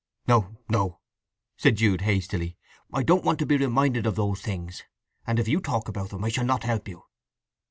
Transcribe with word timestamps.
"No, 0.27 0.57
no," 0.67 0.99
said 1.57 1.75
Jude 1.75 2.01
hastily. 2.01 2.57
"I 2.91 3.03
don't 3.03 3.23
want 3.23 3.37
to 3.37 3.45
be 3.45 3.55
reminded 3.57 4.07
of 4.07 4.15
those 4.15 4.41
things; 4.41 4.83
and 5.27 5.37
if 5.37 5.47
you 5.47 5.59
talk 5.59 5.87
about 5.87 6.09
them 6.09 6.23
I 6.23 6.29
shall 6.29 6.45
not 6.45 6.63
help 6.63 6.87
you." 6.87 7.03